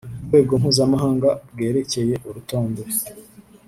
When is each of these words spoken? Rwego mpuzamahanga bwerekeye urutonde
Rwego 0.25 0.53
mpuzamahanga 0.61 1.29
bwerekeye 1.53 2.13
urutonde 2.27 2.83